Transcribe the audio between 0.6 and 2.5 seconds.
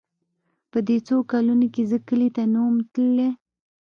په دې څو کلونو چې زه کلي ته